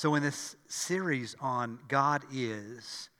So, 0.00 0.14
in 0.14 0.22
this 0.22 0.56
series 0.66 1.36
on 1.42 1.78
God 1.86 2.24
is, 2.32 3.10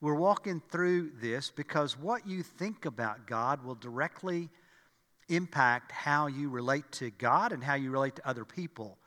we're 0.00 0.16
walking 0.16 0.60
through 0.68 1.12
this 1.22 1.52
because 1.54 1.96
what 1.96 2.26
you 2.26 2.42
think 2.42 2.86
about 2.86 3.28
God 3.28 3.64
will 3.64 3.76
directly 3.76 4.48
impact 5.28 5.92
how 5.92 6.26
you 6.26 6.48
relate 6.48 6.90
to 6.90 7.12
God 7.12 7.52
and 7.52 7.62
how 7.62 7.74
you 7.74 7.92
relate 7.92 8.16
to 8.16 8.28
other 8.28 8.44
people. 8.44 8.98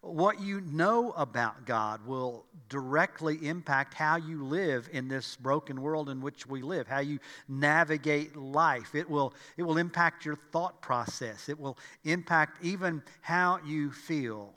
What 0.00 0.40
you 0.40 0.62
know 0.62 1.12
about 1.12 1.66
God 1.66 2.06
will 2.06 2.46
directly 2.70 3.46
impact 3.46 3.92
how 3.92 4.16
you 4.16 4.42
live 4.42 4.88
in 4.94 5.08
this 5.08 5.36
broken 5.36 5.82
world 5.82 6.08
in 6.08 6.22
which 6.22 6.46
we 6.46 6.62
live, 6.62 6.88
how 6.88 7.00
you 7.00 7.18
navigate 7.48 8.34
life. 8.34 8.94
It 8.94 9.10
will, 9.10 9.34
it 9.58 9.62
will 9.64 9.76
impact 9.76 10.24
your 10.24 10.36
thought 10.52 10.80
process, 10.80 11.50
it 11.50 11.60
will 11.60 11.76
impact 12.04 12.64
even 12.64 13.02
how 13.20 13.60
you 13.62 13.90
feel. 13.90 14.54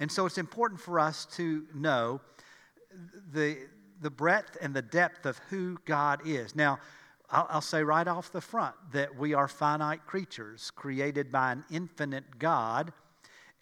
And 0.00 0.10
so 0.10 0.26
it's 0.26 0.38
important 0.38 0.80
for 0.80 0.98
us 0.98 1.26
to 1.36 1.66
know 1.74 2.20
the, 3.32 3.58
the 4.00 4.10
breadth 4.10 4.56
and 4.60 4.74
the 4.74 4.82
depth 4.82 5.26
of 5.26 5.38
who 5.50 5.78
God 5.84 6.20
is. 6.26 6.54
Now, 6.54 6.78
I'll, 7.30 7.46
I'll, 7.48 7.60
say 7.60 7.82
right 7.82 8.06
off 8.06 8.32
the 8.32 8.40
front 8.40 8.74
that 8.92 9.16
we 9.16 9.34
are 9.34 9.48
finite 9.48 10.06
creatures 10.06 10.70
created 10.74 11.32
by 11.32 11.52
an 11.52 11.64
infinite 11.70 12.38
God 12.38 12.92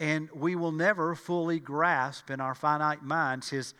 and 0.00 0.28
we 0.34 0.56
will 0.56 0.72
never 0.72 1.14
fully 1.14 1.60
grasp 1.60 2.28
in 2.30 2.40
our 2.40 2.54
finite 2.54 3.04
minds 3.04 3.50
his 3.50 3.74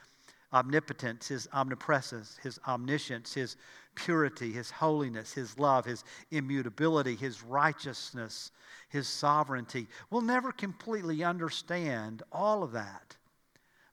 omnipotence, 0.52 1.28
his 1.28 1.48
omnipresence, 1.52 2.38
his 2.42 2.58
omniscience, 2.66 3.34
his 3.34 3.56
purity, 3.94 4.52
his 4.52 4.70
holiness, 4.70 5.32
his 5.32 5.58
love, 5.58 5.84
his 5.84 6.04
immutability, 6.30 7.14
his 7.14 7.42
righteousness, 7.42 8.50
his 8.88 9.08
sovereignty. 9.08 9.86
We'll 10.10 10.22
never 10.22 10.52
completely 10.52 11.24
understand 11.24 12.22
all 12.32 12.62
of 12.62 12.72
that. 12.72 13.16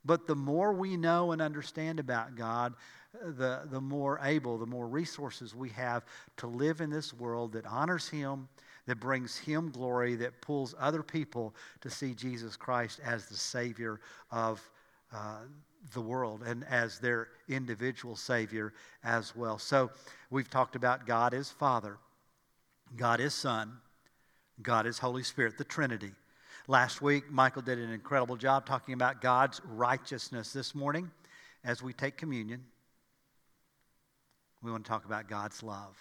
But 0.05 0.27
the 0.27 0.35
more 0.35 0.73
we 0.73 0.97
know 0.97 1.31
and 1.31 1.41
understand 1.41 1.99
about 1.99 2.35
God, 2.35 2.73
the, 3.13 3.61
the 3.71 3.81
more 3.81 4.19
able, 4.23 4.57
the 4.57 4.65
more 4.65 4.87
resources 4.87 5.55
we 5.55 5.69
have 5.69 6.05
to 6.37 6.47
live 6.47 6.79
in 6.79 6.89
this 6.89 7.13
world 7.13 7.53
that 7.53 7.65
honors 7.65 8.07
Him 8.07 8.47
that 8.85 8.99
brings 8.99 9.37
Him 9.37 9.69
glory, 9.71 10.15
that 10.15 10.41
pulls 10.41 10.73
other 10.79 11.03
people 11.03 11.53
to 11.81 11.89
see 11.89 12.13
Jesus 12.13 12.55
Christ 12.55 12.99
as 13.03 13.25
the 13.25 13.35
Savior 13.35 13.99
of 14.31 14.67
uh, 15.13 15.41
the 15.93 16.01
world 16.01 16.43
and 16.43 16.63
as 16.65 16.99
their 16.99 17.29
individual 17.47 18.15
Savior 18.15 18.73
as 19.03 19.35
well. 19.35 19.57
So 19.57 19.91
we've 20.29 20.49
talked 20.49 20.75
about 20.75 21.05
God 21.05 21.33
as 21.33 21.49
Father, 21.51 21.97
God 22.95 23.19
is 23.19 23.33
Son, 23.33 23.77
God 24.61 24.85
is 24.85 24.99
Holy 24.99 25.23
Spirit, 25.23 25.57
the 25.57 25.63
Trinity. 25.63 26.11
Last 26.67 27.01
week, 27.01 27.31
Michael 27.31 27.61
did 27.61 27.79
an 27.79 27.91
incredible 27.91 28.35
job 28.35 28.65
talking 28.65 28.93
about 28.93 29.21
God's 29.21 29.61
righteousness. 29.65 30.53
This 30.53 30.75
morning, 30.75 31.09
as 31.63 31.81
we 31.81 31.93
take 31.93 32.17
communion, 32.17 32.63
we 34.61 34.71
want 34.71 34.85
to 34.85 34.89
talk 34.89 35.05
about 35.05 35.27
God's 35.27 35.63
love. 35.63 35.97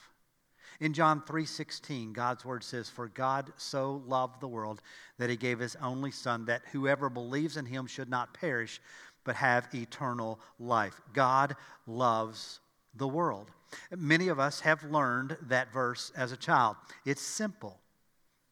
In 0.80 0.92
John 0.92 1.22
3:16, 1.22 2.12
God's 2.12 2.44
word 2.44 2.62
says, 2.62 2.88
"For 2.88 3.08
God 3.08 3.52
so 3.56 3.96
loved 4.06 4.40
the 4.40 4.48
world 4.48 4.82
that 5.16 5.30
he 5.30 5.36
gave 5.36 5.58
his 5.58 5.74
only 5.76 6.10
son 6.10 6.44
that 6.44 6.66
whoever 6.66 7.08
believes 7.08 7.56
in 7.56 7.66
him 7.66 7.86
should 7.86 8.08
not 8.08 8.34
perish 8.34 8.80
but 9.28 9.36
have 9.36 9.72
eternal 9.74 10.40
life." 10.58 11.00
God 11.12 11.54
loves 11.86 12.60
the 12.94 13.06
world. 13.06 13.50
Many 13.90 14.28
of 14.28 14.40
us 14.40 14.60
have 14.60 14.82
learned 14.82 15.36
that 15.42 15.70
verse 15.70 16.10
as 16.16 16.32
a 16.32 16.36
child. 16.38 16.76
It's 17.04 17.20
simple. 17.20 17.78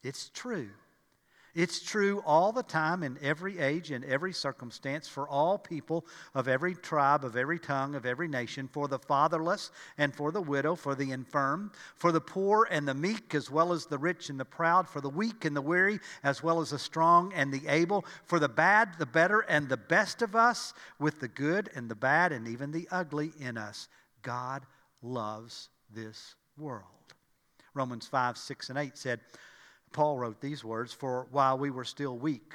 It's 0.03 0.29
true. 0.29 0.69
It's 1.57 1.79
true 1.79 2.21
all 2.23 2.51
the 2.51 2.61
time, 2.61 3.01
in 3.01 3.17
every 3.19 3.57
age, 3.57 3.89
in 3.89 4.03
every 4.03 4.31
circumstance, 4.31 5.07
for 5.07 5.27
all 5.27 5.57
people 5.57 6.05
of 6.35 6.47
every 6.47 6.75
tribe, 6.75 7.25
of 7.25 7.35
every 7.35 7.57
tongue, 7.57 7.95
of 7.95 8.05
every 8.05 8.27
nation, 8.27 8.67
for 8.67 8.87
the 8.87 8.99
fatherless 8.99 9.71
and 9.97 10.13
for 10.13 10.31
the 10.31 10.39
widow, 10.39 10.75
for 10.75 10.93
the 10.93 11.09
infirm, 11.09 11.71
for 11.95 12.11
the 12.11 12.21
poor 12.21 12.67
and 12.69 12.87
the 12.87 12.93
meek, 12.93 13.33
as 13.33 13.49
well 13.49 13.73
as 13.73 13.87
the 13.87 13.97
rich 13.97 14.29
and 14.29 14.39
the 14.39 14.45
proud, 14.45 14.87
for 14.87 15.01
the 15.01 15.09
weak 15.09 15.45
and 15.45 15.55
the 15.55 15.61
weary, 15.61 15.99
as 16.23 16.43
well 16.43 16.61
as 16.61 16.69
the 16.69 16.77
strong 16.77 17.33
and 17.33 17.51
the 17.51 17.67
able, 17.67 18.05
for 18.25 18.37
the 18.37 18.47
bad, 18.47 18.89
the 18.99 19.07
better, 19.07 19.39
and 19.39 19.67
the 19.67 19.77
best 19.77 20.21
of 20.21 20.35
us, 20.35 20.75
with 20.99 21.19
the 21.19 21.27
good 21.27 21.71
and 21.73 21.89
the 21.89 21.95
bad, 21.95 22.31
and 22.31 22.47
even 22.47 22.69
the 22.69 22.87
ugly 22.91 23.31
in 23.39 23.57
us. 23.57 23.87
God 24.21 24.63
loves 25.01 25.69
this 25.91 26.35
world. 26.55 26.83
Romans 27.73 28.05
5, 28.05 28.37
6, 28.37 28.69
and 28.69 28.77
8 28.77 28.95
said, 28.95 29.21
Paul 29.91 30.17
wrote 30.17 30.41
these 30.41 30.63
words 30.63 30.93
For 30.93 31.27
while 31.31 31.57
we 31.57 31.69
were 31.69 31.85
still 31.85 32.17
weak, 32.17 32.53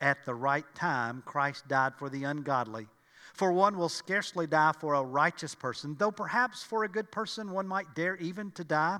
at 0.00 0.24
the 0.24 0.34
right 0.34 0.66
time, 0.74 1.22
Christ 1.26 1.66
died 1.68 1.94
for 1.96 2.08
the 2.08 2.24
ungodly. 2.24 2.88
For 3.34 3.52
one 3.52 3.76
will 3.76 3.88
scarcely 3.88 4.46
die 4.46 4.72
for 4.78 4.94
a 4.94 5.02
righteous 5.02 5.54
person, 5.54 5.96
though 5.98 6.10
perhaps 6.10 6.62
for 6.62 6.84
a 6.84 6.88
good 6.88 7.10
person 7.10 7.50
one 7.50 7.68
might 7.68 7.94
dare 7.94 8.16
even 8.16 8.50
to 8.52 8.64
die. 8.64 8.98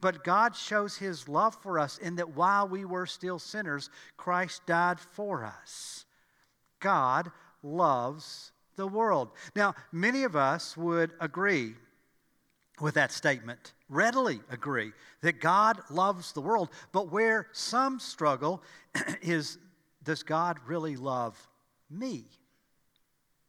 But 0.00 0.24
God 0.24 0.54
shows 0.54 0.96
his 0.96 1.28
love 1.28 1.56
for 1.60 1.78
us 1.78 1.98
in 1.98 2.16
that 2.16 2.36
while 2.36 2.68
we 2.68 2.84
were 2.84 3.06
still 3.06 3.38
sinners, 3.38 3.90
Christ 4.16 4.62
died 4.66 5.00
for 5.00 5.44
us. 5.44 6.04
God 6.80 7.32
loves 7.62 8.52
the 8.76 8.86
world. 8.86 9.30
Now, 9.56 9.74
many 9.90 10.22
of 10.22 10.36
us 10.36 10.76
would 10.76 11.12
agree 11.20 11.74
with 12.80 12.94
that 12.94 13.10
statement, 13.12 13.72
readily 13.88 14.40
agree 14.50 14.92
that 15.22 15.40
God 15.40 15.80
loves 15.90 16.32
the 16.32 16.40
world. 16.40 16.68
But 16.92 17.10
where 17.10 17.48
some 17.52 17.98
struggle 18.00 18.62
is 19.22 19.58
does 20.02 20.22
God 20.22 20.58
really 20.66 20.96
love 20.96 21.36
me? 21.90 22.24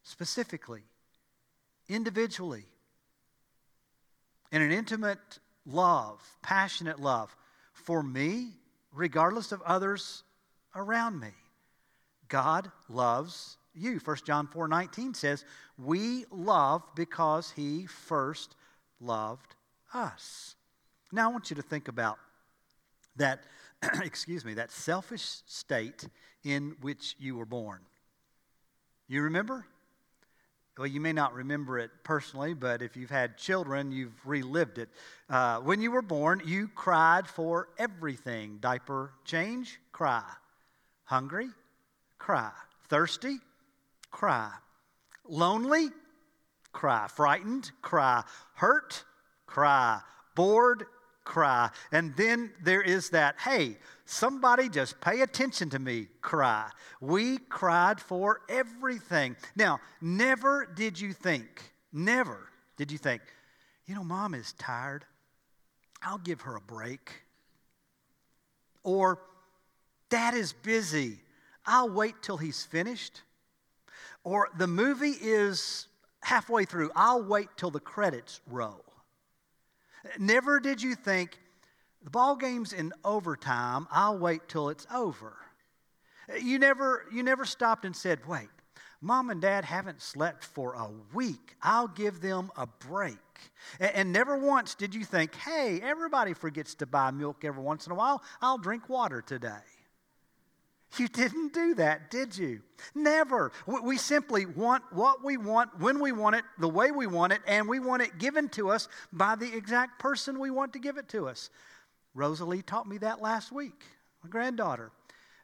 Specifically, 0.04 0.82
individually, 1.88 2.66
in 4.52 4.62
an 4.62 4.72
intimate 4.72 5.40
love, 5.66 6.22
passionate 6.42 7.00
love 7.00 7.36
for 7.74 8.02
me, 8.02 8.50
regardless 8.92 9.52
of 9.52 9.62
others 9.62 10.24
around 10.76 11.20
me. 11.20 11.30
God 12.28 12.72
loves 12.90 13.58
you. 13.74 14.00
1 14.04 14.18
John 14.26 14.48
4 14.48 14.68
19 14.68 15.14
says, 15.14 15.46
We 15.78 16.26
love 16.32 16.84
because 16.96 17.52
he 17.52 17.86
first 17.86 18.56
loved 19.00 19.56
us. 19.94 20.56
Now 21.12 21.30
I 21.30 21.32
want 21.32 21.50
you 21.50 21.56
to 21.56 21.62
think 21.62 21.88
about 21.88 22.20
that, 23.16 23.44
excuse 24.04 24.46
me, 24.46 24.56
that 24.56 24.72
selfish 24.72 25.24
state 25.46 26.08
in 26.44 26.76
which 26.82 27.16
you 27.20 27.36
were 27.36 27.46
born. 27.46 27.80
You 29.08 29.24
remember? 29.24 29.66
Well, 30.78 30.88
you 30.88 31.02
may 31.02 31.12
not 31.12 31.34
remember 31.34 31.78
it 31.78 31.92
personally, 32.04 32.54
but 32.54 32.82
if 32.82 32.96
you've 32.96 33.10
had 33.10 33.38
children, 33.38 33.92
you've 33.92 34.26
relived 34.26 34.78
it. 34.78 34.88
Uh, 35.30 35.60
when 35.60 35.82
you 35.82 35.92
were 35.92 36.02
born, 36.02 36.42
you 36.46 36.70
cried 36.70 37.28
for 37.28 37.68
everything 37.78 38.60
diaper 38.62 39.12
change, 39.26 39.78
cry. 39.92 40.24
Hungry, 41.04 41.50
cry. 42.18 42.52
Thirsty, 42.88 43.40
cry. 44.10 44.52
Lonely, 45.28 45.90
cry. 46.72 47.08
Frightened, 47.10 47.72
cry. 47.82 48.24
Hurt, 48.54 49.04
cry. 49.50 50.00
Bored, 50.36 50.86
cry. 51.24 51.70
And 51.92 52.16
then 52.16 52.52
there 52.64 52.82
is 52.82 53.10
that, 53.10 53.36
hey, 53.40 53.78
somebody 54.06 54.70
just 54.70 55.02
pay 55.02 55.22
attention 55.22 55.70
to 55.72 55.80
me 55.80 56.08
cry. 56.22 56.70
We 57.02 57.40
cried 57.40 58.00
for 58.00 58.42
everything. 58.48 59.36
Now, 59.56 59.80
never 60.02 60.68
did 60.76 61.00
you 61.00 61.14
think, 61.14 61.74
never 61.92 62.48
did 62.78 62.92
you 62.92 63.00
think, 63.00 63.22
you 63.86 63.96
know, 63.96 64.04
mom 64.04 64.36
is 64.36 64.54
tired. 64.54 65.04
I'll 66.02 66.20
give 66.20 66.42
her 66.42 66.56
a 66.56 66.62
break. 66.62 67.12
Or, 68.84 69.20
dad 70.10 70.36
is 70.36 70.54
busy. 70.54 71.18
I'll 71.66 71.90
wait 71.90 72.16
till 72.22 72.38
he's 72.38 72.64
finished. 72.64 73.24
Or, 74.24 74.50
the 74.58 74.68
movie 74.68 75.18
is 75.20 75.88
halfway 76.22 76.66
through. 76.66 76.92
I'll 76.96 77.24
wait 77.24 77.50
till 77.58 77.72
the 77.72 77.80
credits 77.80 78.42
roll. 78.48 78.86
Never 80.18 80.60
did 80.60 80.82
you 80.82 80.96
think, 80.96 81.38
the 82.04 82.10
ball 82.10 82.36
game's 82.36 82.74
in 82.74 82.94
overtime, 83.04 83.88
I'll 83.92 84.18
wait 84.18 84.48
till 84.48 84.70
it's 84.70 84.88
over. 84.94 85.36
You 86.42 86.60
never, 86.60 87.06
you 87.12 87.24
never 87.24 87.46
stopped 87.46 87.86
and 87.86 87.96
said, 87.96 88.26
wait, 88.28 88.50
mom 89.02 89.30
and 89.30 89.42
dad 89.42 89.66
haven't 89.66 90.02
slept 90.02 90.44
for 90.44 90.74
a 90.74 90.90
week. 91.14 91.56
I'll 91.62 91.88
give 91.88 92.22
them 92.22 92.52
a 92.56 92.68
break. 92.68 93.18
And, 93.80 93.92
and 93.96 94.14
never 94.14 94.38
once 94.38 94.76
did 94.76 94.94
you 94.94 95.04
think, 95.04 95.36
hey, 95.36 95.80
everybody 95.82 96.34
forgets 96.34 96.76
to 96.76 96.86
buy 96.86 97.12
milk 97.12 97.44
every 97.44 97.64
once 97.64 97.86
in 97.86 97.92
a 97.92 97.96
while. 97.96 98.22
I'll 98.42 98.58
drink 98.58 98.90
water 98.90 99.22
today. 99.22 99.58
You 100.98 101.08
didn't 101.08 101.54
do 101.54 101.76
that, 101.76 102.10
did 102.10 102.36
you? 102.36 102.62
Never. 102.96 103.52
We 103.68 103.98
simply 103.98 104.46
want 104.46 104.84
what 104.92 105.24
we 105.24 105.38
want, 105.38 105.80
when 105.80 106.00
we 106.00 106.12
want 106.12 106.36
it, 106.36 106.44
the 106.58 106.68
way 106.68 106.92
we 106.92 107.06
want 107.06 107.32
it, 107.32 107.42
and 107.46 107.68
we 107.68 107.80
want 107.80 108.02
it 108.02 108.18
given 108.18 108.50
to 108.50 108.70
us 108.72 108.88
by 109.14 109.36
the 109.36 109.56
exact 109.56 110.00
person 110.00 110.40
we 110.40 110.50
want 110.50 110.74
to 110.74 110.80
give 110.80 110.98
it 110.98 111.08
to 111.10 111.28
us. 111.28 111.52
Rosalie 112.16 112.64
taught 112.64 112.88
me 112.88 112.98
that 113.00 113.22
last 113.22 113.52
week, 113.52 113.84
my 114.24 114.30
granddaughter. 114.30 114.92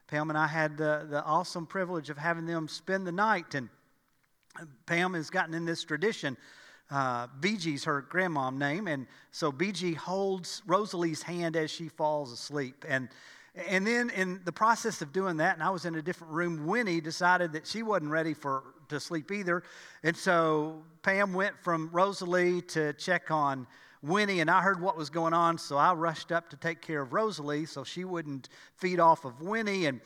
Pam 0.08 0.30
and 0.30 0.38
I 0.38 0.46
had 0.46 0.76
the, 0.76 1.06
the 1.08 1.22
awesome 1.24 1.66
privilege 1.66 2.10
of 2.10 2.18
having 2.18 2.46
them 2.46 2.68
spend 2.68 3.06
the 3.06 3.12
night. 3.12 3.54
And 3.54 3.68
Pam 4.86 5.14
has 5.14 5.30
gotten 5.30 5.54
in 5.54 5.64
this 5.64 5.84
tradition. 5.84 6.36
Uh, 6.90 7.26
BG's 7.40 7.84
her 7.84 8.06
grandmom 8.08 8.58
name, 8.58 8.86
and 8.86 9.08
so 9.32 9.50
BG 9.50 9.96
holds 9.96 10.62
Rosalie's 10.66 11.22
hand 11.22 11.56
as 11.56 11.68
she 11.68 11.88
falls 11.88 12.30
asleep. 12.30 12.84
And 12.88 13.08
and 13.68 13.86
then 13.86 14.10
in 14.10 14.40
the 14.44 14.52
process 14.52 15.00
of 15.02 15.12
doing 15.12 15.38
that, 15.38 15.54
and 15.54 15.62
I 15.62 15.70
was 15.70 15.86
in 15.86 15.94
a 15.94 16.02
different 16.02 16.32
room, 16.32 16.66
Winnie 16.66 17.00
decided 17.00 17.52
that 17.52 17.66
she 17.66 17.82
wasn't 17.82 18.10
ready 18.10 18.34
for 18.34 18.62
to 18.88 19.00
sleep 19.00 19.32
either. 19.32 19.62
And 20.02 20.16
so 20.16 20.82
Pam 21.02 21.32
went 21.32 21.58
from 21.58 21.88
Rosalie 21.92 22.62
to 22.62 22.92
check 22.92 23.30
on 23.30 23.66
Winnie, 24.02 24.40
and 24.40 24.50
I 24.50 24.60
heard 24.60 24.80
what 24.80 24.96
was 24.96 25.10
going 25.10 25.32
on, 25.32 25.58
so 25.58 25.76
I 25.76 25.92
rushed 25.94 26.30
up 26.30 26.50
to 26.50 26.56
take 26.56 26.80
care 26.80 27.00
of 27.00 27.12
Rosalie 27.12 27.66
so 27.66 27.82
she 27.82 28.04
wouldn't 28.04 28.48
feed 28.76 29.00
off 29.00 29.24
of 29.24 29.40
Winnie. 29.40 29.86
And, 29.86 30.00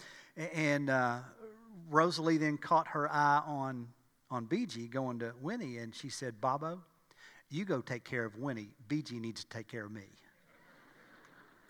and 0.55 0.89
uh, 0.89 1.19
Rosalie 1.91 2.39
then 2.39 2.57
caught 2.57 2.89
her 2.89 3.11
eye 3.13 3.43
on, 3.45 3.89
on 4.31 4.47
BG 4.47 4.91
going 4.91 5.19
to 5.19 5.33
Winnie, 5.43 5.79
and 5.79 5.95
she 5.95 6.09
said, 6.09 6.41
Bobo, 6.41 6.81
you 7.51 7.65
go 7.65 7.81
take 7.81 8.05
care 8.05 8.25
of 8.25 8.37
Winnie. 8.37 8.71
BG 8.89 9.21
needs 9.21 9.45
to 9.45 9.51
take 9.51 9.69
care 9.69 9.85
of 9.85 9.93
me. 9.93 10.05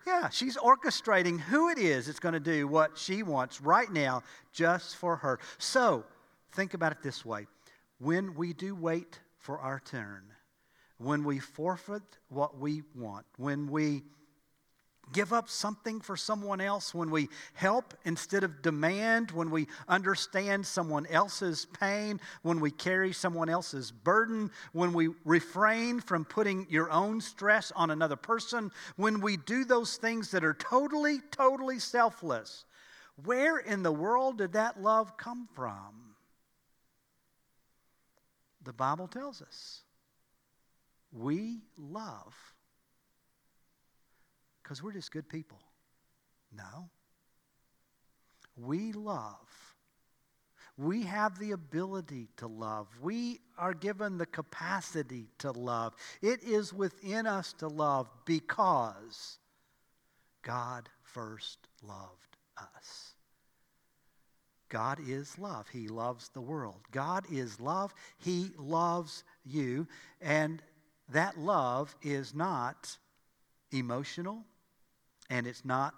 Yeah, 0.05 0.29
she's 0.29 0.57
orchestrating 0.57 1.39
who 1.39 1.69
it 1.69 1.77
is 1.77 2.07
that's 2.07 2.19
going 2.19 2.33
to 2.33 2.39
do 2.39 2.67
what 2.67 2.97
she 2.97 3.23
wants 3.23 3.61
right 3.61 3.91
now 3.91 4.23
just 4.51 4.95
for 4.95 5.15
her. 5.17 5.39
So 5.57 6.03
think 6.53 6.73
about 6.73 6.91
it 6.91 7.01
this 7.03 7.25
way 7.25 7.47
when 7.99 8.33
we 8.35 8.53
do 8.53 8.73
wait 8.73 9.19
for 9.37 9.59
our 9.59 9.79
turn, 9.79 10.23
when 10.97 11.23
we 11.23 11.39
forfeit 11.39 12.01
what 12.29 12.57
we 12.57 12.83
want, 12.95 13.25
when 13.37 13.69
we 13.69 14.03
give 15.11 15.33
up 15.33 15.49
something 15.49 15.99
for 15.99 16.15
someone 16.15 16.61
else, 16.61 16.93
when 16.93 17.09
we 17.11 17.29
help 17.53 17.93
instead 18.05 18.43
of 18.43 18.61
demand, 18.61 19.31
when 19.31 19.49
we 19.49 19.67
understand 19.87 20.65
someone 20.65 21.05
else's 21.07 21.65
pain, 21.79 22.19
when 22.41 22.59
we 22.59 22.71
carry 22.71 23.13
someone 23.13 23.49
else's 23.49 23.91
burden, 23.91 24.51
when 24.73 24.93
we 24.93 25.09
refrain 25.25 25.99
from 25.99 26.25
putting 26.25 26.67
your 26.69 26.91
own 26.91 27.21
stress 27.21 27.71
on 27.75 27.91
another 27.91 28.15
person, 28.15 28.71
when 28.95 29.21
we 29.21 29.37
do 29.37 29.65
those 29.65 29.97
things 29.97 30.31
that 30.31 30.43
are 30.43 30.53
totally, 30.53 31.19
totally 31.31 31.79
selfless, 31.79 32.65
where 33.23 33.57
in 33.57 33.83
the 33.83 33.91
world 33.91 34.37
did 34.37 34.53
that 34.53 34.81
love 34.81 35.17
come 35.17 35.47
from? 35.53 36.15
The 38.63 38.73
Bible 38.73 39.07
tells 39.07 39.41
us 39.41 39.81
we 41.11 41.61
love 41.77 42.35
because 44.71 44.81
we're 44.81 44.93
just 44.93 45.11
good 45.11 45.27
people. 45.27 45.59
No. 46.55 46.89
We 48.55 48.93
love. 48.93 49.75
We 50.77 51.03
have 51.03 51.37
the 51.37 51.51
ability 51.51 52.29
to 52.37 52.47
love. 52.47 52.87
We 53.01 53.41
are 53.57 53.73
given 53.73 54.17
the 54.17 54.25
capacity 54.25 55.27
to 55.39 55.51
love. 55.51 55.93
It 56.21 56.41
is 56.43 56.71
within 56.71 57.27
us 57.27 57.51
to 57.59 57.67
love 57.67 58.09
because 58.23 59.39
God 60.41 60.87
first 61.03 61.67
loved 61.85 62.37
us. 62.57 63.15
God 64.69 64.99
is 65.05 65.37
love. 65.37 65.67
He 65.67 65.89
loves 65.89 66.29
the 66.29 66.39
world. 66.39 66.79
God 66.91 67.25
is 67.29 67.59
love. 67.59 67.93
He 68.19 68.51
loves 68.57 69.25
you. 69.43 69.85
And 70.21 70.63
that 71.09 71.37
love 71.37 71.93
is 72.01 72.33
not 72.33 72.95
emotional, 73.73 74.45
and 75.31 75.47
it's 75.47 75.65
not 75.65 75.95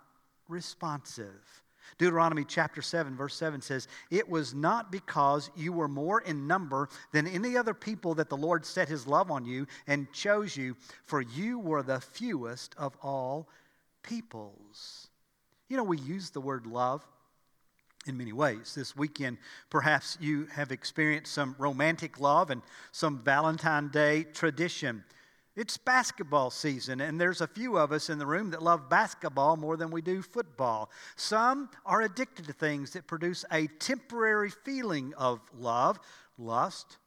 responsive. 0.47 1.63
Deuteronomy 1.97 2.45
chapter 2.47 2.81
7, 2.81 3.15
verse 3.17 3.35
7 3.35 3.61
says, 3.61 3.87
It 4.09 4.29
was 4.29 4.53
not 4.53 4.91
because 4.91 5.49
you 5.55 5.73
were 5.73 5.89
more 5.89 6.21
in 6.21 6.47
number 6.47 6.87
than 7.11 7.27
any 7.27 7.57
other 7.57 7.73
people 7.73 8.15
that 8.15 8.29
the 8.29 8.37
Lord 8.37 8.65
set 8.65 8.87
his 8.87 9.05
love 9.05 9.29
on 9.29 9.45
you 9.45 9.67
and 9.85 10.11
chose 10.13 10.55
you, 10.55 10.77
for 11.05 11.21
you 11.21 11.59
were 11.59 11.83
the 11.83 11.99
fewest 11.99 12.73
of 12.77 12.95
all 13.03 13.49
peoples. 14.01 15.09
You 15.67 15.77
know, 15.77 15.83
we 15.83 15.97
use 15.97 16.29
the 16.29 16.41
word 16.41 16.65
love 16.65 17.05
in 18.05 18.17
many 18.17 18.33
ways. 18.33 18.73
This 18.75 18.95
weekend, 18.95 19.37
perhaps 19.69 20.17
you 20.21 20.45
have 20.47 20.71
experienced 20.71 21.33
some 21.33 21.55
romantic 21.57 22.19
love 22.19 22.49
and 22.49 22.61
some 22.91 23.19
Valentine 23.19 23.89
Day 23.89 24.23
tradition. 24.23 25.03
It's 25.55 25.77
basketball 25.77 26.49
season, 26.49 26.99
and 26.99 27.21
there's 27.21 27.41
a 27.41 27.47
few 27.47 27.77
of 27.77 27.91
us 27.91 28.09
in 28.09 28.17
the 28.17 28.25
room 28.25 28.49
that 28.51 28.63
love 28.63 28.89
basketball 28.89 29.55
more 29.55 29.77
than 29.77 29.91
we 29.91 30.01
do 30.01 30.23
football. 30.23 30.89
Some 31.15 31.69
are 31.85 32.01
addicted 32.01 32.47
to 32.47 32.53
things 32.53 32.91
that 32.93 33.05
produce 33.05 33.45
a 33.51 33.67
temporary 33.77 34.49
feeling 34.49 35.13
of 35.15 35.41
love, 35.55 35.99
lust, 36.39 36.97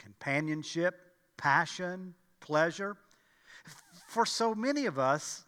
companionship, 0.00 0.98
passion, 1.36 2.14
pleasure. 2.40 2.96
For 4.08 4.26
so 4.26 4.52
many 4.52 4.86
of 4.86 4.98
us, 4.98 5.44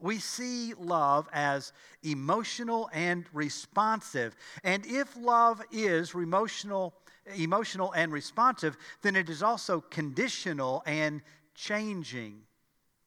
we 0.00 0.18
see 0.18 0.74
love 0.74 1.28
as 1.32 1.72
emotional 2.02 2.90
and 2.92 3.26
responsive. 3.32 4.34
And 4.64 4.84
if 4.86 5.16
love 5.16 5.62
is 5.70 6.14
emotional, 6.14 6.94
emotional 7.36 7.92
and 7.92 8.12
responsive, 8.12 8.76
then 9.02 9.14
it 9.14 9.30
is 9.30 9.40
also 9.40 9.80
conditional 9.80 10.82
and 10.84 11.22
changing. 11.54 12.42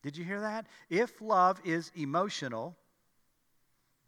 Did 0.03 0.18
you 0.18 0.24
hear 0.24 0.42
that? 0.42 0.68
If 0.89 1.21
love 1.21 1.59
is 1.65 1.92
emotional, 1.95 2.75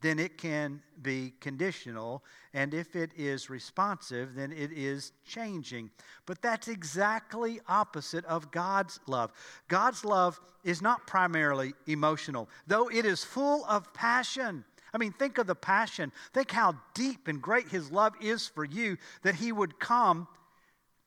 then 0.02 0.20
it 0.20 0.38
can 0.38 0.82
be 1.02 1.34
conditional. 1.40 2.24
And 2.54 2.74
if 2.74 2.96
it 2.96 3.12
is 3.18 3.50
responsive, 3.50 4.36
then 4.36 4.52
it 4.52 4.72
is 4.72 5.12
changing. 5.26 5.90
But 6.26 6.42
that's 6.42 6.68
exactly 6.68 7.60
opposite 7.68 8.26
of 8.26 8.52
God's 8.52 9.00
love. 9.08 9.34
God's 9.68 10.06
love 10.06 10.40
is 10.64 10.82
not 10.82 11.08
primarily 11.08 11.74
emotional, 11.88 12.48
though 12.68 12.90
it 12.90 13.06
is 13.06 13.24
full 13.24 13.66
of 13.66 13.92
passion. 13.94 14.64
I 14.94 14.98
mean, 14.98 15.14
think 15.14 15.38
of 15.38 15.48
the 15.48 15.56
passion. 15.56 16.12
Think 16.34 16.52
how 16.52 16.76
deep 16.94 17.28
and 17.28 17.42
great 17.42 17.70
His 17.70 17.92
love 17.92 18.14
is 18.22 18.48
for 18.48 18.66
you 18.66 18.98
that 19.24 19.36
He 19.36 19.52
would 19.52 19.80
come 19.80 20.28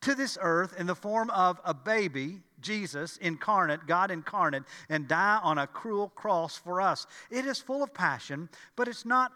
to 0.02 0.14
this 0.14 0.38
earth 0.40 0.74
in 0.78 0.86
the 0.86 0.94
form 0.94 1.30
of 1.30 1.60
a 1.64 1.74
baby 1.74 2.40
Jesus 2.60 3.16
incarnate, 3.18 3.86
God 3.86 4.10
incarnate, 4.10 4.64
and 4.88 5.08
die 5.08 5.40
on 5.42 5.58
a 5.58 5.66
cruel 5.66 6.08
cross 6.10 6.56
for 6.56 6.80
us. 6.80 7.06
It 7.30 7.46
is 7.46 7.58
full 7.58 7.82
of 7.82 7.94
passion, 7.94 8.48
but 8.76 8.88
it's 8.88 9.04
not 9.04 9.32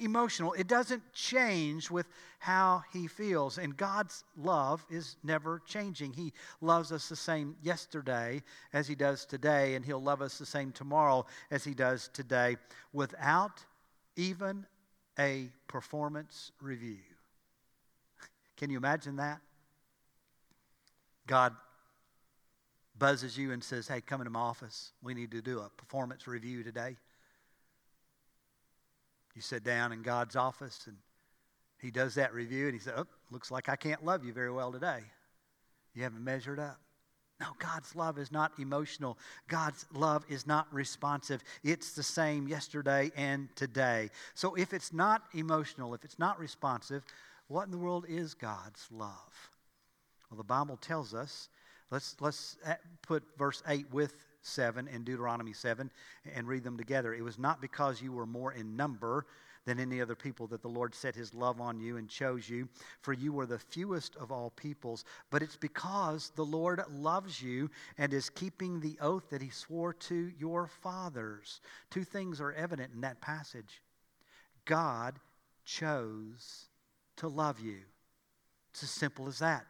emotional. 0.00 0.52
It 0.54 0.66
doesn't 0.66 1.02
change 1.12 1.90
with 1.90 2.06
how 2.38 2.84
he 2.92 3.06
feels. 3.06 3.58
And 3.58 3.76
God's 3.76 4.24
love 4.36 4.84
is 4.90 5.16
never 5.22 5.62
changing. 5.66 6.12
He 6.12 6.32
loves 6.60 6.92
us 6.92 7.08
the 7.08 7.16
same 7.16 7.56
yesterday 7.62 8.42
as 8.72 8.86
he 8.86 8.94
does 8.94 9.24
today, 9.24 9.74
and 9.74 9.84
he'll 9.84 10.02
love 10.02 10.22
us 10.22 10.38
the 10.38 10.46
same 10.46 10.72
tomorrow 10.72 11.26
as 11.50 11.64
he 11.64 11.74
does 11.74 12.08
today 12.12 12.56
without 12.92 13.64
even 14.16 14.66
a 15.18 15.50
performance 15.68 16.52
review. 16.60 16.98
Can 18.56 18.70
you 18.70 18.76
imagine 18.76 19.16
that? 19.16 19.40
God 21.26 21.54
buzzes 22.98 23.36
you 23.36 23.52
and 23.52 23.62
says, 23.62 23.88
Hey, 23.88 24.00
come 24.00 24.20
into 24.20 24.30
my 24.30 24.40
office. 24.40 24.92
We 25.02 25.14
need 25.14 25.30
to 25.32 25.42
do 25.42 25.60
a 25.60 25.68
performance 25.76 26.26
review 26.26 26.62
today. 26.62 26.96
You 29.34 29.42
sit 29.42 29.64
down 29.64 29.92
in 29.92 30.02
God's 30.02 30.36
office 30.36 30.84
and 30.86 30.96
he 31.80 31.90
does 31.90 32.14
that 32.14 32.32
review 32.32 32.66
and 32.66 32.74
he 32.74 32.80
says, 32.80 32.94
Oh, 32.96 33.06
looks 33.30 33.50
like 33.50 33.68
I 33.68 33.76
can't 33.76 34.04
love 34.04 34.24
you 34.24 34.32
very 34.32 34.50
well 34.50 34.72
today. 34.72 35.00
You 35.94 36.02
haven't 36.02 36.22
measured 36.22 36.58
up. 36.58 36.80
No, 37.40 37.48
God's 37.58 37.96
love 37.96 38.18
is 38.18 38.30
not 38.30 38.52
emotional. 38.60 39.18
God's 39.48 39.86
love 39.92 40.24
is 40.28 40.46
not 40.46 40.72
responsive. 40.72 41.42
It's 41.64 41.92
the 41.92 42.02
same 42.02 42.46
yesterday 42.46 43.10
and 43.16 43.48
today. 43.56 44.10
So 44.34 44.54
if 44.54 44.72
it's 44.72 44.92
not 44.92 45.24
emotional, 45.34 45.94
if 45.94 46.04
it's 46.04 46.18
not 46.18 46.38
responsive, 46.38 47.04
what 47.48 47.64
in 47.64 47.72
the 47.72 47.78
world 47.78 48.06
is 48.08 48.34
God's 48.34 48.86
love? 48.90 49.50
Well, 50.30 50.38
the 50.38 50.44
Bible 50.44 50.76
tells 50.76 51.12
us 51.12 51.48
Let's, 51.90 52.16
let's 52.20 52.56
uh, 52.66 52.74
put 53.02 53.22
verse 53.38 53.62
8 53.68 53.92
with 53.92 54.14
7 54.42 54.88
in 54.88 55.04
Deuteronomy 55.04 55.52
7 55.52 55.90
and 56.34 56.48
read 56.48 56.64
them 56.64 56.76
together. 56.76 57.14
It 57.14 57.22
was 57.22 57.38
not 57.38 57.60
because 57.60 58.02
you 58.02 58.12
were 58.12 58.26
more 58.26 58.52
in 58.52 58.76
number 58.76 59.26
than 59.64 59.80
any 59.80 60.00
other 60.00 60.14
people 60.14 60.46
that 60.48 60.62
the 60.62 60.68
Lord 60.68 60.94
set 60.94 61.14
his 61.14 61.34
love 61.34 61.60
on 61.60 61.80
you 61.80 61.96
and 61.96 62.08
chose 62.08 62.48
you, 62.48 62.68
for 63.00 63.12
you 63.12 63.32
were 63.32 63.46
the 63.46 63.58
fewest 63.58 64.14
of 64.16 64.30
all 64.30 64.50
peoples, 64.50 65.04
but 65.30 65.42
it's 65.42 65.56
because 65.56 66.30
the 66.36 66.44
Lord 66.44 66.82
loves 66.90 67.40
you 67.40 67.70
and 67.96 68.12
is 68.12 68.28
keeping 68.28 68.80
the 68.80 68.98
oath 69.00 69.30
that 69.30 69.42
he 69.42 69.50
swore 69.50 69.94
to 69.94 70.30
your 70.38 70.66
fathers. 70.66 71.60
Two 71.90 72.04
things 72.04 72.40
are 72.40 72.52
evident 72.52 72.92
in 72.94 73.00
that 73.02 73.20
passage 73.20 73.82
God 74.66 75.18
chose 75.64 76.66
to 77.16 77.28
love 77.28 77.60
you. 77.60 77.78
It's 78.70 78.82
as 78.82 78.90
simple 78.90 79.28
as 79.28 79.38
that. 79.38 79.66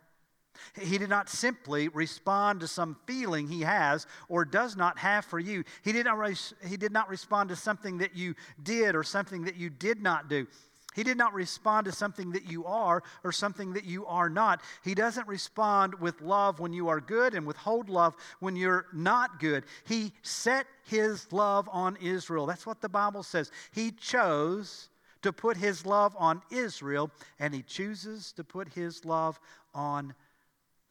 He 0.81 0.99
did 0.99 1.09
not 1.09 1.29
simply 1.29 1.89
respond 1.89 2.61
to 2.61 2.69
some 2.69 2.97
feeling 3.07 3.49
he 3.49 3.63
has 3.63 4.07
or 4.29 4.45
does 4.45 4.77
not 4.77 4.99
have 4.99 5.25
for 5.25 5.39
you. 5.39 5.65
He 5.83 5.93
did 5.93 6.07
not, 6.07 6.19
he 6.67 6.77
did 6.77 6.93
not 6.93 7.09
respond 7.09 7.49
to 7.51 7.57
something 7.57 7.99
that 7.99 8.17
you 8.17 8.35
did 8.63 8.95
or 8.95 9.03
something 9.03 9.45
that 9.45 9.57
you 9.57 9.71
did 9.71 10.03
not 10.03 10.29
do. 10.29 10.47
He 10.95 11.03
did 11.03 11.19
not 11.19 11.35
respond 11.35 11.87
to 11.87 11.93
something 11.93 12.31
that 12.33 12.49
you 12.49 12.65
are 12.67 13.03
or 13.25 13.33
something 13.33 13.73
that 13.73 13.85
you 13.85 14.07
are 14.07 14.31
not. 14.31 14.63
He 14.85 14.95
doesn't 14.95 15.27
respond 15.27 15.95
with 15.97 16.23
love 16.23 16.61
when 16.61 16.73
you 16.73 16.89
are 16.89 17.01
good 17.01 17.35
and 17.35 17.45
withhold 17.45 17.89
love 17.89 18.15
when 18.39 18.55
you're 18.55 18.87
not 18.93 19.41
good. 19.41 19.65
He 19.85 20.13
set 20.23 20.67
his 20.85 21.33
love 21.33 21.69
on 21.73 21.97
Israel. 21.97 22.47
That's 22.47 22.65
what 22.65 22.81
the 22.81 22.89
Bible 22.89 23.25
says. 23.25 23.51
He 23.73 23.91
chose 23.91 24.89
to 25.23 25.33
put 25.33 25.57
his 25.57 25.85
love 25.85 26.15
on 26.19 26.43
Israel, 26.51 27.11
and 27.41 27.53
he 27.53 27.63
chooses 27.63 28.31
to 28.33 28.45
put 28.45 28.69
his 28.69 29.05
love 29.05 29.41
on, 29.75 30.15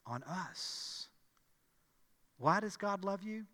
on 0.06 0.22
us. 0.24 1.08
Why 2.38 2.60
does 2.60 2.76
God 2.76 3.04
love 3.04 3.22
you? 3.22 3.44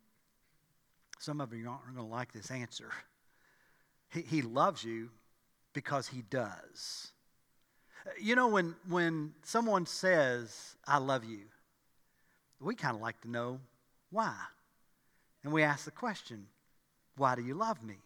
Some 1.19 1.41
of 1.41 1.53
you 1.53 1.69
aren't 1.69 1.85
going 1.85 1.97
to 1.97 2.03
like 2.03 2.33
this 2.33 2.51
answer. 2.51 2.91
He, 4.13 4.23
he 4.23 4.43
loves 4.43 4.83
you 4.83 5.11
because 5.73 6.09
he 6.09 6.23
does. 6.23 7.13
You 8.21 8.35
know, 8.35 8.49
when, 8.49 8.75
when 8.89 9.35
someone 9.43 9.87
says, 9.87 10.75
I 10.87 10.99
love 10.99 11.25
you, 11.25 11.43
we 12.59 12.75
kind 12.75 12.97
of 12.97 13.03
like 13.03 13.21
to 13.23 13.31
know 13.31 13.61
why. 14.11 14.35
And 15.45 15.53
we 15.53 15.63
ask 15.63 15.85
the 15.85 15.91
question, 15.91 16.47
why 17.17 17.35
do 17.35 17.43
you 17.43 17.55
love 17.55 17.83
me? 17.83 17.97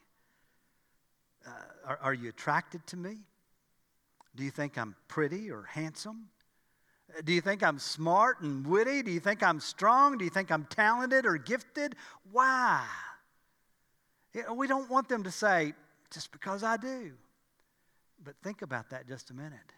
Uh, 1.46 1.50
are, 1.86 1.98
are 2.02 2.14
you 2.14 2.28
attracted 2.28 2.86
to 2.88 2.96
me? 2.96 3.18
Do 4.34 4.44
you 4.44 4.50
think 4.50 4.76
I'm 4.76 4.96
pretty 5.08 5.50
or 5.50 5.62
handsome? 5.62 6.28
Do 7.24 7.32
you 7.32 7.40
think 7.40 7.62
I'm 7.62 7.78
smart 7.78 8.40
and 8.40 8.66
witty? 8.66 9.02
Do 9.02 9.10
you 9.10 9.20
think 9.20 9.42
I'm 9.42 9.60
strong? 9.60 10.18
Do 10.18 10.24
you 10.24 10.30
think 10.30 10.50
I'm 10.50 10.64
talented 10.64 11.26
or 11.26 11.36
gifted? 11.36 11.94
Why? 12.32 12.84
We 14.52 14.66
don't 14.66 14.90
want 14.90 15.08
them 15.08 15.22
to 15.22 15.30
say, 15.30 15.74
just 16.12 16.32
because 16.32 16.64
I 16.64 16.76
do. 16.76 17.12
But 18.24 18.34
think 18.42 18.62
about 18.62 18.90
that 18.90 19.06
just 19.06 19.30
a 19.30 19.34
minute. 19.34 19.72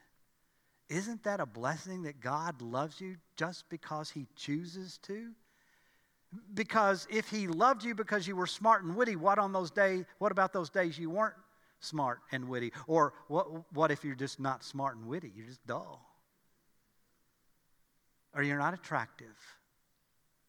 Isn't 0.88 1.25
that 1.25 1.40
a 1.40 1.47
blessing 1.47 2.05
that 2.05 2.21
God 2.21 2.62
loves 2.62 3.00
you 3.00 3.16
just 3.37 3.69
because 3.69 4.11
He 4.11 4.26
chooses 4.37 4.99
to? 4.99 5.33
Because 6.55 7.07
if 7.11 7.28
He 7.28 7.49
loved 7.49 7.83
you 7.85 7.95
because 7.95 8.26
you 8.26 8.37
were 8.37 8.47
smart 8.47 8.85
and 8.85 8.95
witty, 8.95 9.16
what 9.16 9.38
on 9.38 9.52
those 9.52 9.71
days? 9.71 10.05
What 10.19 10.33
about 10.33 10.52
those 10.52 10.71
days 10.71 10.99
you 10.99 11.11
weren't 11.11 11.35
smart 11.81 12.21
and 12.31 12.49
witty? 12.49 12.73
Or 12.87 13.14
what? 13.28 13.73
What 13.73 13.90
if 13.90 14.05
you're 14.05 14.14
just 14.14 14.38
not 14.38 14.62
smart 14.62 14.97
and 14.97 15.07
witty? 15.07 15.33
You're 15.35 15.47
just 15.47 15.66
dull, 15.66 16.06
or 18.37 18.43
you're 18.43 18.59
not 18.59 18.75
attractive? 18.75 19.37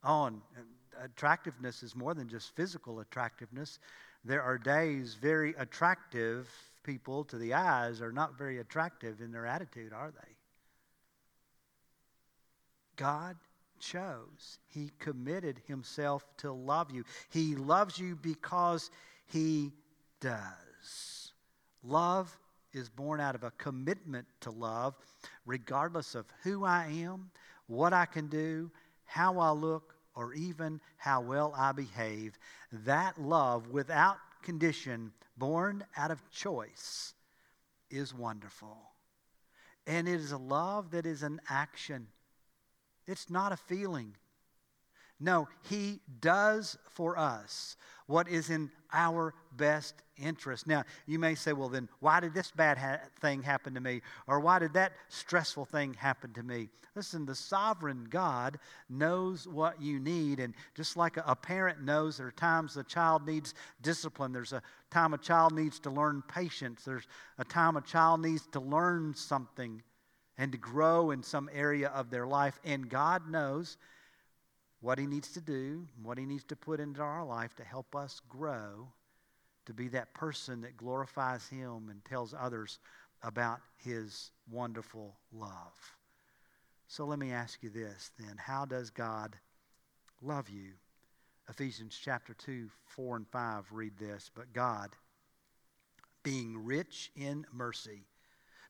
Oh, 0.03 0.25
and 0.25 0.41
attractiveness 1.01 1.82
is 1.82 1.96
more 1.96 2.13
than 2.13 2.27
just 2.27 2.56
physical 2.56 3.00
attractiveness. 3.00 3.79
There 4.25 4.44
are 4.44 4.58
days 4.58 5.15
very 5.15 5.56
attractive 5.58 6.50
people 6.84 7.24
to 7.25 7.38
the 7.38 7.53
eyes 7.53 8.01
are 8.01 8.12
not 8.12 8.38
very 8.38 8.60
attractive 8.60 9.22
in 9.22 9.32
their 9.32 9.46
attitude, 9.46 9.94
are 9.94 10.12
they? 10.12 10.36
God 12.98 13.38
chose. 13.79 14.60
He 14.67 14.91
committed 15.00 15.62
himself 15.67 16.25
to 16.38 16.51
love 16.51 16.91
you. 16.91 17.06
He 17.29 17.56
loves 17.56 17.98
you 17.98 18.15
because 18.15 18.89
he 19.27 19.72
does. 20.20 21.32
Love 21.84 22.38
is 22.74 22.89
born 22.89 23.20
out 23.20 23.36
of 23.36 23.44
a 23.44 23.51
commitment 23.51 24.25
to 24.41 24.51
love, 24.51 24.96
regardless 25.46 26.15
of 26.15 26.25
who 26.44 26.65
I 26.65 26.88
am, 26.88 27.29
what 27.67 27.93
I 27.93 28.05
can 28.05 28.27
do, 28.27 28.71
how 29.05 29.39
I 29.39 29.51
look, 29.51 29.95
or 30.15 30.33
even 30.33 30.81
how 30.97 31.21
well 31.21 31.53
I 31.55 31.71
behave. 31.71 32.38
That 32.71 33.21
love, 33.21 33.69
without 33.69 34.17
condition, 34.41 35.12
born 35.38 35.83
out 35.95 36.12
of 36.12 36.27
choice, 36.31 37.13
is 37.89 38.13
wonderful. 38.13 38.77
And 39.86 40.07
it 40.07 40.15
is 40.15 40.31
a 40.31 40.38
love 40.38 40.91
that 40.91 41.05
is 41.05 41.24
an 41.24 41.39
action, 41.50 42.07
it's 43.05 43.29
not 43.29 43.51
a 43.51 43.57
feeling. 43.57 44.15
No, 45.19 45.47
He 45.69 46.00
does 46.19 46.77
for 46.89 47.17
us 47.17 47.75
what 48.07 48.27
is 48.29 48.50
in 48.50 48.71
our 48.93 49.33
best 49.57 49.95
interest. 50.17 50.65
Now, 50.65 50.83
you 51.05 51.19
may 51.19 51.36
say, 51.36 51.53
well, 51.53 51.69
then 51.69 51.89
why 52.00 52.19
did 52.19 52.33
this 52.33 52.51
bad 52.51 52.77
ha- 52.77 53.00
thing 53.19 53.43
happen 53.43 53.74
to 53.74 53.81
me? 53.81 54.01
Or 54.27 54.39
why 54.39 54.59
did 54.59 54.74
that 54.74 54.93
stressful 55.09 55.65
thing 55.65 55.93
happen 55.93 56.33
to 56.33 56.43
me? 56.43 56.69
Listen, 56.95 57.25
the 57.25 57.36
sovereign 57.36 58.07
God 58.09 58.57
knows 58.89 59.47
what 59.47 59.79
you 59.79 60.00
need. 60.00 60.39
And 60.39 60.55
just 60.74 60.97
like 60.97 61.17
a, 61.17 61.24
a 61.27 61.36
parent 61.36 61.83
knows, 61.83 62.17
there 62.17 62.27
are 62.27 62.31
times 62.31 62.75
a 62.77 62.83
child 62.83 63.27
needs 63.27 63.53
discipline, 63.81 64.31
there's 64.31 64.53
a 64.53 64.63
time 64.89 65.13
a 65.13 65.17
child 65.17 65.53
needs 65.53 65.79
to 65.81 65.89
learn 65.89 66.24
patience, 66.27 66.83
there's 66.83 67.07
a 67.38 67.43
time 67.43 67.77
a 67.77 67.81
child 67.81 68.21
needs 68.21 68.47
to 68.47 68.59
learn 68.59 69.13
something 69.13 69.83
and 70.39 70.51
to 70.51 70.57
grow 70.57 71.12
in 71.12 71.21
some 71.21 71.50
area 71.53 71.89
of 71.89 72.09
their 72.09 72.25
life. 72.25 72.59
And 72.63 72.89
God 72.89 73.29
knows 73.29 73.77
what 74.81 75.00
He 75.00 75.07
needs 75.07 75.31
to 75.34 75.41
do, 75.41 75.88
what 76.01 76.17
He 76.17 76.25
needs 76.25 76.43
to 76.46 76.55
put 76.55 76.79
into 76.79 77.01
our 77.01 77.25
life 77.25 77.55
to 77.55 77.63
help 77.63 77.96
us 77.96 78.22
grow 78.29 78.88
to 79.65 79.74
be 79.74 79.89
that 79.89 80.13
person 80.13 80.62
that 80.62 80.77
glorifies 80.77 81.48
Him 81.48 81.89
and 81.89 82.03
tells 82.05 82.34
others 82.34 82.79
about 83.24 83.60
His 83.77 84.31
wonderful 84.50 85.15
love. 85.34 85.96
So 86.88 87.05
let 87.05 87.19
me 87.19 87.31
ask 87.31 87.62
you 87.63 87.69
this 87.69 88.12
then 88.19 88.38
How 88.38 88.65
does 88.65 88.89
God 88.89 89.36
love 90.22 90.50
you? 90.50 90.72
Ephesians 91.50 92.00
chapter 92.01 92.34
2, 92.34 92.69
4 92.88 93.15
and 93.17 93.27
5 93.27 93.65
read 93.72 93.98
this. 93.98 94.29
But 94.34 94.51
God, 94.53 94.89
being 96.24 96.65
rich 96.65 97.12
in 97.15 97.46
mercy, 97.53 98.05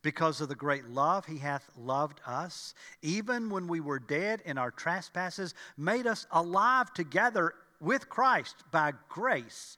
because 0.01 0.41
of 0.41 0.49
the 0.49 0.55
great 0.55 0.87
love 0.89 1.25
he 1.25 1.37
hath 1.37 1.69
loved 1.77 2.21
us, 2.25 2.73
even 3.01 3.49
when 3.49 3.67
we 3.67 3.79
were 3.79 3.99
dead 3.99 4.41
in 4.45 4.57
our 4.57 4.71
trespasses, 4.71 5.53
made 5.77 6.07
us 6.07 6.25
alive 6.31 6.93
together 6.93 7.53
with 7.79 8.09
Christ. 8.09 8.55
By 8.71 8.93
grace, 9.09 9.77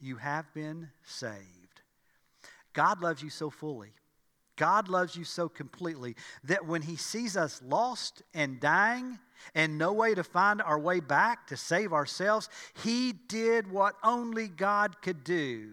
you 0.00 0.16
have 0.16 0.52
been 0.54 0.90
saved. 1.04 1.82
God 2.72 3.00
loves 3.00 3.22
you 3.22 3.30
so 3.30 3.50
fully. 3.50 3.92
God 4.56 4.88
loves 4.88 5.16
you 5.16 5.24
so 5.24 5.48
completely 5.48 6.16
that 6.44 6.66
when 6.66 6.82
he 6.82 6.96
sees 6.96 7.36
us 7.36 7.62
lost 7.64 8.22
and 8.34 8.60
dying 8.60 9.18
and 9.54 9.78
no 9.78 9.92
way 9.92 10.14
to 10.14 10.24
find 10.24 10.60
our 10.60 10.78
way 10.78 10.98
back 11.00 11.46
to 11.46 11.56
save 11.56 11.92
ourselves, 11.92 12.48
he 12.82 13.12
did 13.12 13.70
what 13.70 13.94
only 14.02 14.48
God 14.48 15.00
could 15.00 15.22
do. 15.22 15.70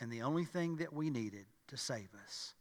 And 0.00 0.10
the 0.10 0.22
only 0.22 0.46
thing 0.46 0.76
that 0.76 0.92
we 0.92 1.10
needed 1.10 1.44
to 1.72 1.76
save 1.78 2.08
us. 2.24 2.54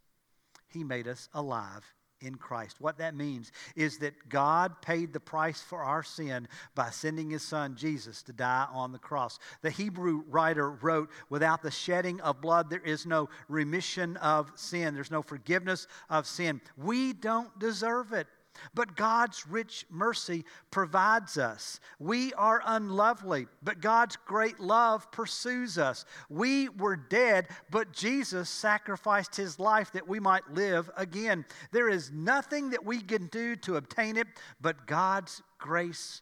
He 0.70 0.84
made 0.84 1.08
us 1.08 1.30
alive 1.34 1.84
in 2.22 2.36
Christ. 2.36 2.78
What 2.80 2.98
that 3.00 3.16
means 3.16 3.52
is 3.76 3.98
that 3.98 4.30
God 4.30 4.82
paid 4.82 5.12
the 5.12 5.20
price 5.20 5.62
for 5.62 5.84
our 5.84 6.04
sin 6.04 6.48
by 6.76 6.90
sending 6.92 7.30
his 7.30 7.44
son 7.44 7.76
Jesus 7.76 8.24
to 8.24 8.34
die 8.34 8.68
on 8.72 8.92
the 8.92 9.00
cross. 9.00 9.40
The 9.62 9.70
Hebrew 9.70 10.24
writer 10.30 10.72
wrote, 10.72 11.10
Without 11.30 11.62
the 11.62 11.72
shedding 11.72 12.22
of 12.22 12.42
blood, 12.42 12.70
there 12.70 12.80
is 12.80 13.06
no 13.06 13.30
remission 13.50 14.18
of 14.18 14.52
sin, 14.56 14.94
there's 14.94 15.12
no 15.12 15.22
forgiveness 15.22 15.88
of 16.10 16.26
sin. 16.26 16.62
We 16.78 17.14
don't 17.14 17.58
deserve 17.60 18.14
it. 18.14 18.28
But 18.74 18.96
God's 18.96 19.48
rich 19.48 19.86
mercy 19.90 20.46
provides 20.70 21.38
us. 21.38 21.80
We 22.00 22.34
are 22.34 22.62
unlovely, 22.66 23.48
but 23.64 23.82
God's 23.82 24.18
great 24.26 24.60
love 24.60 25.12
pursues 25.12 25.78
us. 25.78 26.06
We 26.30 26.70
were 26.70 26.96
dead, 26.96 27.48
but 27.70 27.94
Jesus 27.94 28.50
sacrificed 28.50 29.36
his 29.36 29.60
life 29.60 29.92
that 29.94 30.08
we 30.08 30.20
might 30.20 30.50
live 30.52 30.90
again. 30.96 31.46
There 31.72 31.90
is 31.90 32.12
nothing 32.12 32.72
that 32.72 32.86
we 32.86 33.02
can 33.02 33.28
do 33.28 33.56
to 33.58 33.78
obtain 33.78 34.18
it, 34.18 34.28
but 34.60 34.86
God's 34.86 35.42
grace 35.58 36.22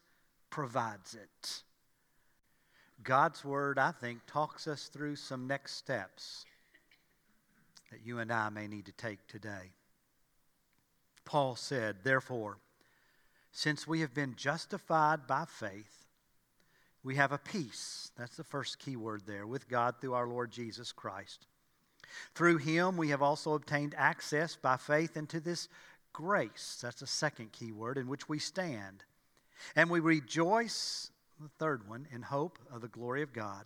provides 0.50 1.16
it. 1.16 1.64
God's 3.04 3.46
word, 3.46 3.80
I 3.80 3.92
think, 3.92 4.20
talks 4.28 4.68
us 4.68 4.90
through 4.90 5.16
some 5.16 5.48
next 5.48 5.76
steps 5.76 6.46
that 7.92 8.06
you 8.06 8.20
and 8.20 8.32
I 8.32 8.50
may 8.50 8.68
need 8.68 8.86
to 8.86 8.92
take 8.92 9.26
today. 9.28 9.72
Paul 11.30 11.56
said, 11.56 11.98
Therefore, 12.04 12.58
since 13.52 13.88
we 13.88 14.02
have 14.02 14.16
been 14.16 14.34
justified 14.36 15.28
by 15.28 15.46
faith, 15.46 16.08
we 17.04 17.18
have 17.18 17.32
a 17.32 17.38
peace. 17.38 18.12
That's 18.18 18.36
the 18.36 18.44
first 18.44 18.80
key 18.80 18.96
word 18.96 19.22
there 19.28 19.46
with 19.46 19.70
God 19.70 20.02
through 20.02 20.16
our 20.16 20.26
Lord 20.26 20.50
Jesus 20.50 20.92
Christ. 20.92 21.46
Through 22.34 22.58
him, 22.58 22.98
we 22.98 23.10
have 23.10 23.22
also 23.22 23.54
obtained 23.54 23.94
access 23.96 24.56
by 24.56 24.78
faith 24.78 25.18
into 25.18 25.40
this 25.40 25.68
grace. 26.14 26.80
That's 26.82 27.02
the 27.02 27.06
second 27.06 27.52
key 27.52 27.72
word 27.72 28.00
in 28.00 28.08
which 28.08 28.28
we 28.28 28.40
stand. 28.40 29.04
And 29.76 29.92
we 29.92 30.00
rejoice, 30.00 31.12
the 31.40 31.50
third 31.60 31.88
one, 31.88 32.08
in 32.12 32.24
hope 32.24 32.58
of 32.74 32.82
the 32.82 32.88
glory 32.88 33.22
of 33.22 33.34
God. 33.34 33.66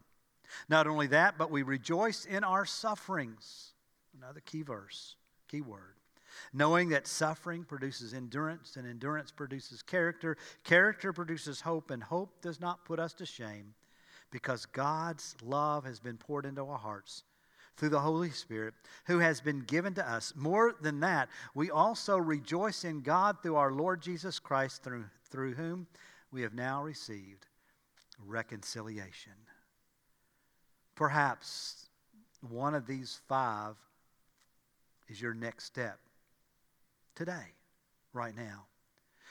Not 0.67 0.85
only 0.85 1.07
that, 1.07 1.37
but 1.37 1.49
we 1.49 1.63
rejoice 1.63 2.25
in 2.25 2.43
our 2.43 2.65
sufferings. 2.65 3.71
Another 4.17 4.41
key 4.41 4.63
verse, 4.63 5.15
key 5.47 5.61
word 5.61 5.95
knowing 6.53 6.89
that 6.89 7.07
suffering 7.07 7.63
produces 7.63 8.13
endurance, 8.13 8.75
and 8.75 8.87
endurance 8.87 9.31
produces 9.31 9.81
character. 9.81 10.37
Character 10.63 11.13
produces 11.13 11.61
hope, 11.61 11.91
and 11.91 12.03
hope 12.03 12.41
does 12.41 12.59
not 12.59 12.85
put 12.85 12.99
us 12.99 13.13
to 13.13 13.25
shame 13.25 13.73
because 14.31 14.65
God's 14.65 15.35
love 15.43 15.85
has 15.85 15.99
been 15.99 16.17
poured 16.17 16.45
into 16.45 16.65
our 16.65 16.77
hearts 16.77 17.23
through 17.77 17.89
the 17.89 17.99
Holy 17.99 18.31
Spirit 18.31 18.73
who 19.05 19.19
has 19.19 19.41
been 19.41 19.59
given 19.61 19.93
to 19.93 20.09
us. 20.09 20.33
More 20.35 20.75
than 20.81 20.99
that, 21.01 21.29
we 21.53 21.69
also 21.69 22.17
rejoice 22.17 22.83
in 22.83 23.01
God 23.01 23.37
through 23.41 23.55
our 23.55 23.71
Lord 23.71 24.01
Jesus 24.01 24.39
Christ, 24.39 24.83
through, 24.83 25.05
through 25.29 25.53
whom 25.53 25.87
we 26.31 26.41
have 26.41 26.53
now 26.53 26.83
received 26.83 27.45
reconciliation. 28.25 29.33
Perhaps 30.95 31.89
one 32.41 32.75
of 32.75 32.87
these 32.87 33.19
five 33.27 33.75
is 35.07 35.21
your 35.21 35.33
next 35.33 35.65
step 35.65 35.99
today, 37.15 37.53
right 38.13 38.35
now. 38.35 38.65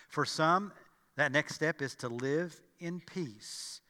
For 0.09 0.25
some, 0.25 0.73
that 1.17 1.33
next 1.33 1.55
step 1.55 1.83
is 1.83 1.95
to 1.97 2.09
live 2.09 2.61
in 2.81 3.01
peace. 3.01 3.81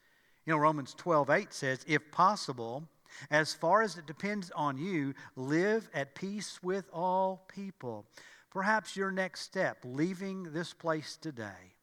You 0.44 0.52
know, 0.52 0.58
Romans 0.58 0.94
12, 0.94 1.30
8 1.30 1.54
says, 1.54 1.84
if 1.86 2.10
possible, 2.10 2.88
as 3.30 3.54
far 3.54 3.82
as 3.82 3.96
it 3.96 4.06
depends 4.06 4.50
on 4.54 4.78
you, 4.78 5.14
live 5.36 5.88
at 5.94 6.14
peace 6.14 6.62
with 6.62 6.88
all 6.92 7.44
people. 7.48 8.06
Perhaps 8.50 8.96
your 8.96 9.10
next 9.10 9.40
step, 9.40 9.78
leaving 9.84 10.52
this 10.52 10.72
place 10.72 11.16
today, 11.16 11.74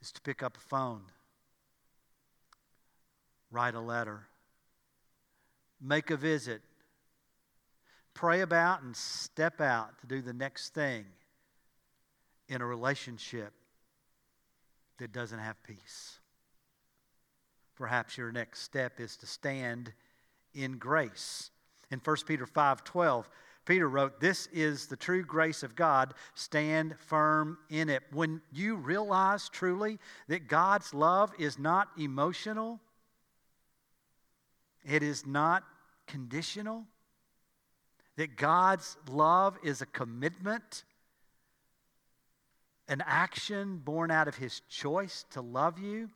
is 0.00 0.12
to 0.12 0.20
pick 0.20 0.42
up 0.42 0.56
a 0.56 0.60
phone, 0.60 1.02
write 3.50 3.74
a 3.74 3.80
letter, 3.80 4.26
make 5.80 6.10
a 6.10 6.16
visit, 6.16 6.62
pray 8.14 8.40
about, 8.40 8.82
and 8.82 8.96
step 8.96 9.60
out 9.60 9.98
to 10.00 10.06
do 10.06 10.20
the 10.20 10.32
next 10.32 10.74
thing 10.74 11.06
in 12.50 12.60
a 12.60 12.66
relationship 12.66 13.54
that 14.98 15.12
doesn't 15.12 15.38
have 15.38 15.62
peace. 15.62 16.18
Perhaps 17.76 18.18
your 18.18 18.30
next 18.32 18.60
step 18.60 19.00
is 19.00 19.16
to 19.16 19.26
stand 19.26 19.94
in 20.52 20.76
grace. 20.76 21.50
In 21.90 22.00
1 22.00 22.26
Peter 22.26 22.44
5:12, 22.44 23.30
Peter 23.64 23.88
wrote, 23.88 24.20
"This 24.20 24.48
is 24.48 24.88
the 24.88 24.96
true 24.96 25.22
grace 25.22 25.62
of 25.62 25.76
God. 25.76 26.12
Stand 26.34 26.98
firm 26.98 27.58
in 27.68 27.88
it." 27.88 28.12
When 28.12 28.42
you 28.50 28.74
realize 28.74 29.48
truly 29.48 30.00
that 30.26 30.48
God's 30.48 30.92
love 30.92 31.32
is 31.38 31.56
not 31.58 31.96
emotional, 31.96 32.80
it 34.82 35.02
is 35.02 35.24
not 35.24 35.64
conditional, 36.06 36.88
that 38.16 38.36
God's 38.36 38.96
love 39.06 39.58
is 39.62 39.80
a 39.80 39.86
commitment, 39.86 40.84
an 42.90 43.02
action 43.06 43.78
born 43.78 44.10
out 44.10 44.28
of 44.28 44.34
his 44.36 44.60
choice 44.68 45.24
to 45.30 45.40
love 45.40 45.78
you, 45.78 46.10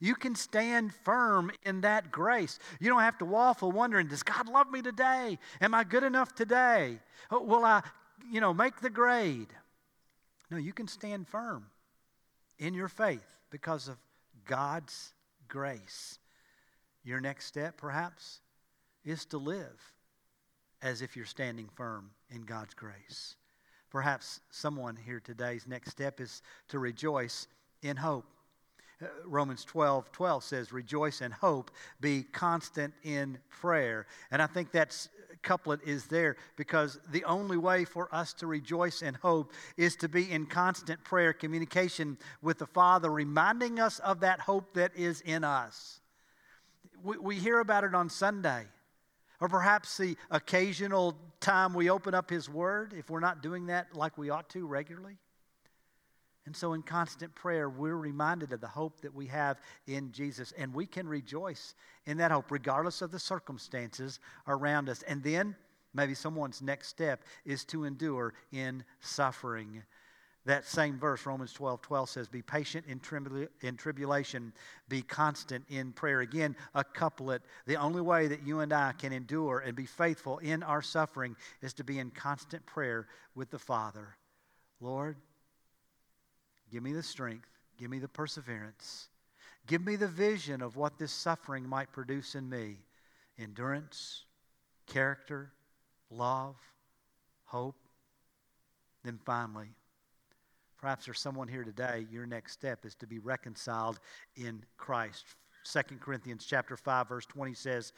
you 0.00 0.14
can 0.14 0.34
stand 0.34 0.94
firm 1.04 1.50
in 1.64 1.82
that 1.82 2.10
grace. 2.10 2.58
You 2.80 2.88
don't 2.88 3.02
have 3.02 3.18
to 3.18 3.24
waffle 3.24 3.70
wondering, 3.70 4.06
does 4.06 4.22
God 4.22 4.48
love 4.48 4.70
me 4.70 4.80
today? 4.80 5.38
Am 5.60 5.74
I 5.74 5.84
good 5.84 6.04
enough 6.04 6.34
today? 6.34 6.98
Oh, 7.30 7.42
will 7.42 7.64
I, 7.64 7.82
you 8.30 8.40
know, 8.40 8.54
make 8.54 8.80
the 8.80 8.90
grade? 8.90 9.48
No, 10.50 10.56
you 10.56 10.72
can 10.72 10.88
stand 10.88 11.28
firm 11.28 11.66
in 12.58 12.74
your 12.74 12.88
faith 12.88 13.38
because 13.50 13.86
of 13.88 13.98
God's 14.46 15.12
grace. 15.46 16.18
Your 17.04 17.20
next 17.20 17.46
step, 17.46 17.76
perhaps, 17.76 18.40
is 19.04 19.26
to 19.26 19.38
live 19.38 19.92
as 20.80 21.02
if 21.02 21.16
you're 21.16 21.26
standing 21.26 21.68
firm 21.74 22.10
in 22.30 22.42
God's 22.42 22.74
grace. 22.74 23.36
Perhaps 23.90 24.40
someone 24.50 24.96
here 24.96 25.20
today's 25.20 25.66
next 25.66 25.90
step 25.90 26.20
is 26.20 26.42
to 26.68 26.78
rejoice 26.78 27.46
in 27.82 27.96
hope. 27.96 28.26
Uh, 29.00 29.06
Romans 29.24 29.64
12 29.64 30.10
12 30.12 30.44
says, 30.44 30.72
Rejoice 30.72 31.20
in 31.20 31.30
hope, 31.30 31.70
be 32.00 32.22
constant 32.22 32.92
in 33.02 33.38
prayer. 33.48 34.06
And 34.30 34.42
I 34.42 34.46
think 34.46 34.72
that 34.72 35.08
couplet 35.42 35.80
is 35.84 36.06
there 36.06 36.36
because 36.56 36.98
the 37.10 37.24
only 37.24 37.56
way 37.56 37.84
for 37.84 38.12
us 38.14 38.32
to 38.34 38.46
rejoice 38.46 39.02
in 39.02 39.14
hope 39.14 39.52
is 39.76 39.96
to 39.96 40.08
be 40.08 40.30
in 40.30 40.46
constant 40.46 41.02
prayer, 41.04 41.32
communication 41.32 42.18
with 42.42 42.58
the 42.58 42.66
Father, 42.66 43.10
reminding 43.10 43.78
us 43.78 43.98
of 44.00 44.20
that 44.20 44.40
hope 44.40 44.74
that 44.74 44.92
is 44.96 45.20
in 45.22 45.44
us. 45.44 46.00
We, 47.02 47.18
we 47.18 47.36
hear 47.36 47.60
about 47.60 47.84
it 47.84 47.94
on 47.94 48.10
Sunday. 48.10 48.66
Or 49.40 49.48
perhaps 49.48 49.96
the 49.96 50.16
occasional 50.30 51.16
time 51.40 51.72
we 51.74 51.90
open 51.90 52.14
up 52.14 52.28
His 52.30 52.48
Word, 52.48 52.94
if 52.96 53.08
we're 53.08 53.20
not 53.20 53.42
doing 53.42 53.66
that 53.66 53.94
like 53.94 54.18
we 54.18 54.30
ought 54.30 54.48
to 54.50 54.66
regularly. 54.66 55.16
And 56.46 56.56
so, 56.56 56.72
in 56.72 56.82
constant 56.82 57.34
prayer, 57.34 57.68
we're 57.68 57.96
reminded 57.96 58.52
of 58.52 58.62
the 58.62 58.68
hope 58.68 59.02
that 59.02 59.14
we 59.14 59.26
have 59.26 59.60
in 59.86 60.10
Jesus, 60.12 60.52
and 60.56 60.72
we 60.72 60.86
can 60.86 61.06
rejoice 61.06 61.74
in 62.06 62.16
that 62.16 62.30
hope, 62.30 62.50
regardless 62.50 63.02
of 63.02 63.10
the 63.10 63.18
circumstances 63.18 64.18
around 64.46 64.88
us. 64.88 65.02
And 65.02 65.22
then, 65.22 65.54
maybe 65.92 66.14
someone's 66.14 66.62
next 66.62 66.88
step 66.88 67.22
is 67.44 67.64
to 67.66 67.84
endure 67.84 68.32
in 68.50 68.82
suffering. 69.00 69.82
That 70.48 70.66
same 70.66 70.98
verse, 70.98 71.24
Romans 71.24 71.52
12 71.52 71.82
12, 71.82 72.10
says, 72.10 72.28
Be 72.28 72.42
patient 72.42 72.86
in, 72.88 73.00
tribula- 73.00 73.48
in 73.60 73.76
tribulation, 73.76 74.52
be 74.88 75.02
constant 75.02 75.64
in 75.68 75.92
prayer. 75.92 76.20
Again, 76.20 76.56
a 76.74 76.82
couplet. 76.82 77.42
The 77.66 77.76
only 77.76 78.00
way 78.00 78.26
that 78.28 78.46
you 78.46 78.60
and 78.60 78.72
I 78.72 78.92
can 78.92 79.12
endure 79.12 79.60
and 79.60 79.76
be 79.76 79.86
faithful 79.86 80.38
in 80.38 80.62
our 80.62 80.82
suffering 80.82 81.36
is 81.62 81.72
to 81.74 81.84
be 81.84 81.98
in 81.98 82.10
constant 82.10 82.66
prayer 82.66 83.06
with 83.34 83.50
the 83.50 83.58
Father. 83.58 84.16
Lord, 84.80 85.16
Give 86.70 86.82
me 86.82 86.92
the 86.92 87.02
strength. 87.02 87.48
Give 87.78 87.90
me 87.90 87.98
the 87.98 88.08
perseverance. 88.08 89.08
Give 89.66 89.84
me 89.84 89.96
the 89.96 90.08
vision 90.08 90.62
of 90.62 90.76
what 90.76 90.98
this 90.98 91.12
suffering 91.12 91.68
might 91.68 91.92
produce 91.92 92.34
in 92.34 92.48
me 92.48 92.78
endurance, 93.38 94.24
character, 94.86 95.52
love, 96.10 96.56
hope. 97.44 97.76
Then 99.04 99.18
finally, 99.24 99.68
perhaps 100.78 101.04
there's 101.04 101.20
someone 101.20 101.48
here 101.48 101.64
today, 101.64 102.06
your 102.10 102.26
next 102.26 102.52
step 102.52 102.84
is 102.84 102.94
to 102.96 103.06
be 103.06 103.18
reconciled 103.18 104.00
in 104.36 104.62
Christ. 104.76 105.24
2 105.70 105.80
Corinthians 106.00 106.46
chapter 106.48 106.76
5 106.76 107.08
verse 107.08 107.26
20 107.26 107.54
says, 107.54 107.92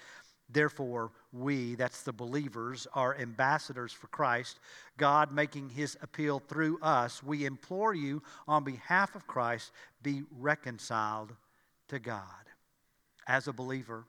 Therefore, 0.53 1.13
we, 1.33 1.77
that's 1.77 2.03
the 2.03 2.13
believers, 2.13 2.87
are 2.93 3.17
ambassadors 3.17 3.93
for 3.93 4.09
Christ, 4.09 4.59
God 4.97 5.33
making 5.33 5.71
his 5.71 5.97
appeal 6.03 6.41
through 6.41 6.81
us. 6.83 7.23
We 7.23 7.47
implore 7.47 7.95
you 7.95 8.23
on 8.49 8.65
behalf 8.65 9.15
of 9.15 9.29
Christ, 9.29 9.71
be 10.03 10.23
reconciled 10.39 11.33
to 11.89 12.01
God. 12.01 12.25
As 13.29 13.47
a 13.47 13.53
believer, 13.53 14.05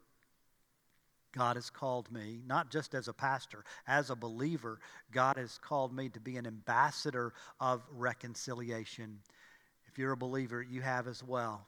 God 1.32 1.56
has 1.56 1.70
called 1.70 2.12
me, 2.12 2.42
not 2.46 2.70
just 2.70 2.94
as 2.94 3.08
a 3.08 3.14
pastor, 3.14 3.64
as 3.88 4.10
a 4.10 4.16
believer, 4.16 4.80
God 5.12 5.38
has 5.38 5.58
called 5.58 5.96
me 5.96 6.10
to 6.10 6.20
be 6.20 6.38
an 6.38 6.46
ambassador 6.46 7.34
of 7.60 7.82
reconciliation. 7.92 9.20
If 9.88 9.98
you're 9.98 10.12
a 10.12 10.18
believer, 10.18 10.62
you 10.62 10.82
have 10.82 11.08
as 11.08 11.24
well. 11.24 11.68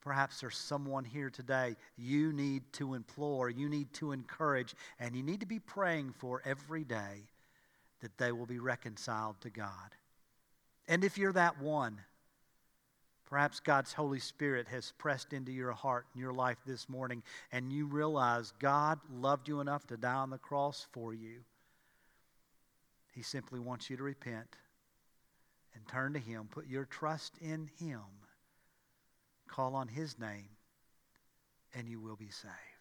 Perhaps 0.00 0.40
there's 0.40 0.58
someone 0.58 1.04
here 1.04 1.30
today 1.30 1.76
you 1.96 2.32
need 2.32 2.62
to 2.74 2.94
implore, 2.94 3.48
you 3.48 3.68
need 3.68 3.92
to 3.94 4.12
encourage, 4.12 4.74
and 5.00 5.16
you 5.16 5.22
need 5.22 5.40
to 5.40 5.46
be 5.46 5.58
praying 5.58 6.12
for 6.12 6.42
every 6.44 6.84
day 6.84 7.22
that 8.00 8.18
they 8.18 8.30
will 8.30 8.46
be 8.46 8.58
reconciled 8.58 9.40
to 9.40 9.50
God. 9.50 9.94
And 10.86 11.02
if 11.04 11.16
you're 11.16 11.32
that 11.32 11.58
one, 11.60 12.00
perhaps 13.34 13.58
God's 13.58 13.92
Holy 13.92 14.20
Spirit 14.20 14.68
has 14.68 14.92
pressed 14.96 15.32
into 15.32 15.50
your 15.50 15.72
heart 15.72 16.06
and 16.12 16.22
your 16.22 16.32
life 16.32 16.58
this 16.64 16.88
morning, 16.88 17.20
and 17.50 17.72
you 17.72 17.86
realize 17.86 18.52
God 18.60 19.00
loved 19.12 19.48
you 19.48 19.60
enough 19.60 19.86
to 19.88 19.96
die 19.96 20.14
on 20.14 20.30
the 20.30 20.38
cross 20.38 20.86
for 20.92 21.12
you. 21.12 21.40
He 23.12 23.22
simply 23.22 23.58
wants 23.58 23.90
you 23.90 23.96
to 23.96 24.02
repent 24.04 24.56
and 25.74 25.86
turn 25.88 26.12
to 26.12 26.20
Him, 26.20 26.48
put 26.50 26.68
your 26.68 26.84
trust 26.84 27.36
in 27.40 27.68
Him 27.78 28.00
Call 29.54 29.76
on 29.76 29.86
his 29.86 30.18
name, 30.18 30.48
and 31.74 31.88
you 31.88 32.00
will 32.00 32.16
be 32.16 32.30
saved. 32.30 32.73